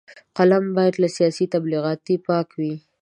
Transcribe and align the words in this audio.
فلم 0.35 0.65
باید 0.75 0.95
له 1.01 1.07
سیاسي 1.17 1.45
تبلیغاتو 1.53 2.13
پاک 2.27 2.47
وي 2.59 2.73